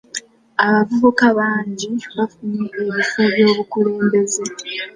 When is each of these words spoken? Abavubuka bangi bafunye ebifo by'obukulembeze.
Abavubuka 0.63 1.25
bangi 1.39 1.89
bafunye 2.17 2.63
ebifo 2.81 3.21
by'obukulembeze. 3.33 4.43